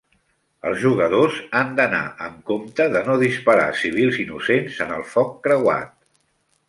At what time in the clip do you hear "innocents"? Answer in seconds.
4.25-4.81